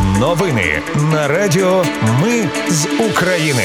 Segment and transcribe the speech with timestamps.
[0.00, 1.84] Новини на Радіо
[2.22, 3.62] Ми з України.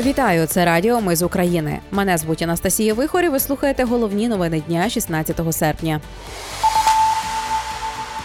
[0.00, 1.78] Вітаю, це Радіо Ми з України.
[1.90, 3.28] Мене звуть Анастасія Вихорі.
[3.28, 6.00] Ви слухаєте головні новини дня 16 серпня.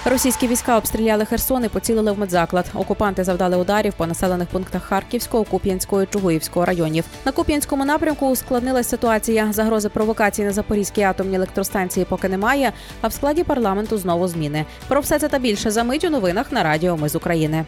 [0.06, 2.66] Російські війська обстріляли Херсон і поцілили в медзаклад.
[2.74, 7.06] Окупанти завдали ударів по населених пунктах Харківського, Куп'янського і Чугуївського районів.
[7.26, 9.54] На Куп'янському напрямку ускладнилась ситуація.
[9.54, 12.74] Загрози провокації на Запорізькій атомній електростанції поки немає.
[13.02, 14.66] А в складі парламенту знову зміни.
[14.88, 17.66] Про все це та більше за мить у новинах на Радіо Ми з України.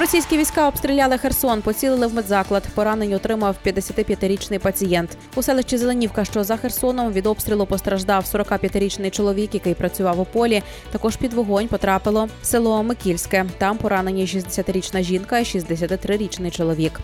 [0.00, 2.62] Російські війська обстріляли Херсон, поцілили в медзаклад.
[2.74, 5.10] Поранень отримав 55-річний пацієнт.
[5.34, 10.62] У селищі Зеленівка, що за Херсоном, від обстрілу постраждав 45-річний чоловік, який працював у полі.
[10.90, 13.46] Також під вогонь потрапило село Микільське.
[13.58, 17.00] Там поранені 60-річна жінка і 63-річний чоловік.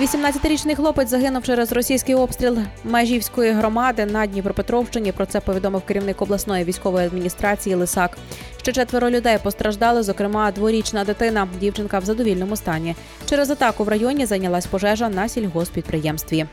[0.00, 5.12] 18-річний хлопець загинув через російський обстріл Межівської громади на Дніпропетровщині.
[5.12, 8.18] Про це повідомив керівник обласної військової адміністрації Лисак.
[8.62, 11.48] Ще четверо людей постраждали, зокрема дворічна дитина.
[11.60, 12.94] Дівчинка в задовільному стані.
[13.30, 16.46] Через атаку в районі зайнялась пожежа на сільгоспідприємстві.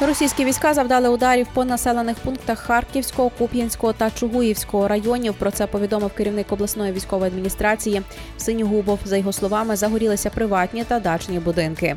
[0.00, 5.34] Російські війська завдали ударів по населених пунктах Харківського, Куп'янського та Чугуївського районів.
[5.34, 8.02] Про це повідомив керівник обласної військової адміністрації
[8.36, 8.98] Синігубов.
[9.04, 11.96] За його словами, загорілися приватні та дачні будинки.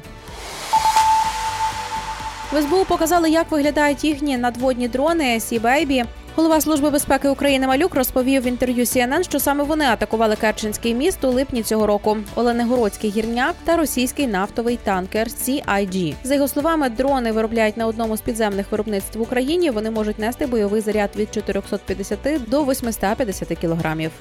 [2.51, 6.05] В СБУ показали, як виглядають їхні надводні дрони Сі Бейбі.
[6.35, 11.23] Голова служби безпеки України Малюк розповів в інтерв'ю CNN, що саме вони атакували Керченський міст
[11.23, 12.17] у липні цього року.
[12.35, 16.15] Оленегородський гірняк та російський нафтовий танкер CIG.
[16.23, 19.69] За його словами, дрони виробляють на одному з підземних виробництв в Україні.
[19.69, 24.11] Вони можуть нести бойовий заряд від 450 до 850 кілограмів.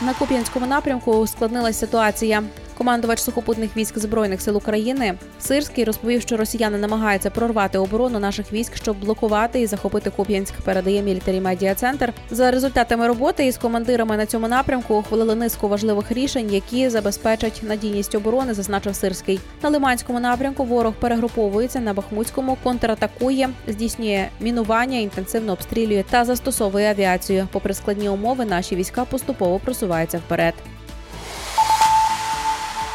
[0.00, 2.42] На Куп'янському напрямку ускладнилась ситуація.
[2.80, 8.76] Командувач сухопутних військ збройних сил України Сирський розповів, що росіяни намагаються прорвати оборону наших військ,
[8.76, 10.54] щоб блокувати і захопити Куп'янськ.
[10.60, 12.12] Передає мілітарі медіа центр.
[12.30, 18.14] За результатами роботи із командирами на цьому напрямку ухвалили низку важливих рішень, які забезпечать надійність
[18.14, 19.40] оборони, зазначив Сирський.
[19.62, 27.48] На Лиманському напрямку ворог перегруповується на Бахмутському, контратакує, здійснює мінування, інтенсивно обстрілює та застосовує авіацію.
[27.52, 30.54] Попри складні умови, наші війська поступово просуваються вперед.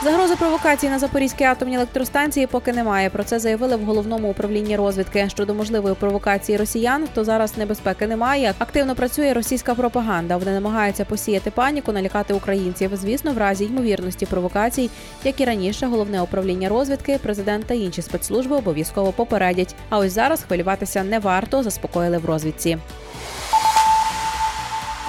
[0.03, 3.09] Загрози провокації на Запорізькій атомній електростанції поки немає.
[3.09, 5.29] Про це заявили в головному управлінні розвідки.
[5.29, 8.53] Щодо можливої провокації росіян, то зараз небезпеки немає.
[8.59, 10.37] Активно працює російська пропаганда.
[10.37, 12.91] Вони намагаються посіяти паніку, налякати українців.
[12.93, 14.89] Звісно, в разі ймовірності провокацій,
[15.23, 19.75] як і раніше, головне управління розвідки, президент та інші спецслужби обов'язково попередять.
[19.89, 22.77] А ось зараз хвилюватися не варто, заспокоїли в розвідці.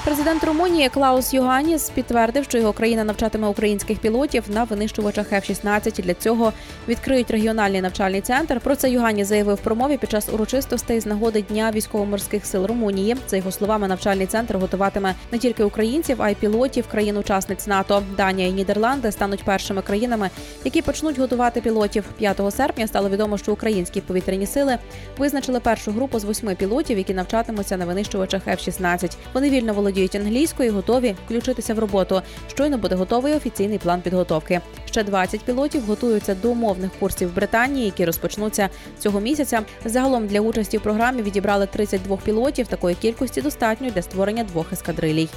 [0.07, 6.03] Президент Румунії Клаус Йоганіс підтвердив, що його країна навчатиме українських пілотів на винищувачах F-16.
[6.03, 6.53] Для цього
[6.89, 8.61] відкриють регіональний навчальний центр.
[8.61, 13.17] Про це Йоганіс заявив в промові під час урочистостей з нагоди Дня військово-морських сил Румунії.
[13.29, 18.03] За його словами, навчальний центр готуватиме не тільки українців, а й пілотів країн-учасниць НАТО.
[18.17, 20.31] Данія і Нідерланди стануть першими країнами,
[20.65, 22.05] які почнуть готувати пілотів.
[22.19, 24.79] 5 серпня стало відомо, що українські повітряні сили
[25.19, 29.17] визначили першу групу з восьми пілотів, які навчатимуться на винищувачах F-16.
[29.35, 32.23] Вони вільно володіють володіють англійською, готові включитися в роботу.
[32.49, 34.61] Щойно буде готовий офіційний план підготовки.
[34.87, 38.69] Ще 20 пілотів готуються до умовних курсів в Британії, які розпочнуться
[38.99, 39.63] цього місяця.
[39.85, 42.67] Загалом для участі в програмі відібрали 32 пілотів.
[42.67, 45.29] Такої кількості достатньо для створення двох ескадрилій.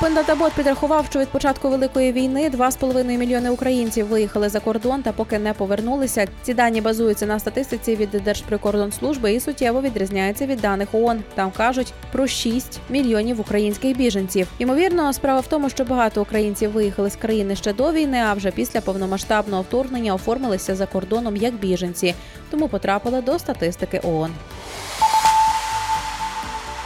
[0.00, 5.38] Опендатабот підрахував, що від початку великої війни 2,5 мільйони українців виїхали за кордон та поки
[5.38, 6.26] не повернулися.
[6.42, 11.22] Ці дані базуються на статистиці від Держприкордонслужби і суттєво відрізняються від даних ООН.
[11.34, 14.48] Там кажуть про 6 мільйонів українських біженців.
[14.58, 18.50] Ймовірно, справа в тому, що багато українців виїхали з країни ще до війни, а вже
[18.50, 22.14] після повномасштабного вторгнення оформилися за кордоном як біженці,
[22.50, 24.30] тому потрапили до статистики ООН.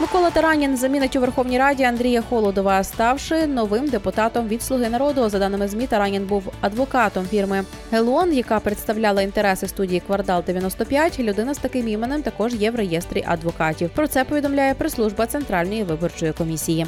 [0.01, 5.29] Микола Таранін замінить у Верховній Раді Андрія Холодова, ставши новим депутатом від Слуги народу.
[5.29, 11.55] За даними змі, Таранін був адвокатом фірми Гелон, яка представляла інтереси студії Квартал 95 Людина
[11.55, 13.91] з таким іменем також є в реєстрі адвокатів.
[13.91, 16.87] Про це повідомляє прес-служба Центральної виборчої комісії.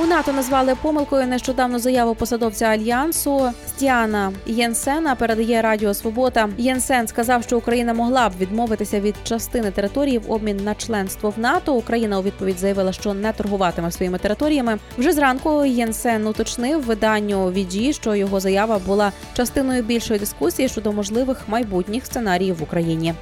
[0.00, 5.14] У НАТО назвали помилкою нещодавно заяву посадовця альянсу Стіана Єнсена.
[5.14, 6.48] Передає Радіо Свобода.
[6.58, 11.38] Єнсен сказав, що Україна могла б відмовитися від частини території в обмін на членство в
[11.38, 11.74] НАТО.
[11.74, 14.78] Україна у відповідь заявила, що не торгуватиме своїми територіями.
[14.98, 21.48] Вже зранку Єнсен уточнив виданню VG, що його заява була частиною більшої дискусії щодо можливих
[21.48, 23.14] майбутніх сценаріїв в Україні.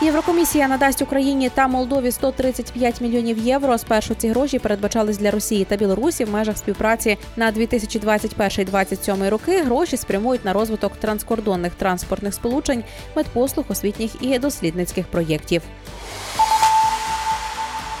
[0.00, 3.78] Єврокомісія надасть Україні та Молдові 135 мільйонів євро.
[3.78, 9.62] Спершу ці гроші передбачались для Росії та Білорусі в межах співпраці на 2021-2027 роки.
[9.62, 12.84] Гроші спрямують на розвиток транскордонних транспортних сполучень,
[13.16, 15.62] медпослуг, освітніх і дослідницьких проєктів.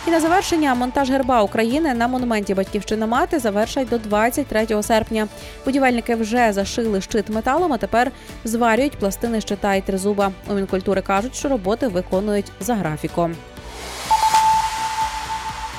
[0.06, 5.28] І на завершення монтаж герба України на монументі Батьківщина мати завершать до 23 серпня.
[5.64, 8.12] Будівельники вже зашили щит металом, а тепер
[8.44, 10.32] зварюють пластини щита і тризуба.
[10.50, 13.34] У мінкультури кажуть, що роботи виконують за графіком.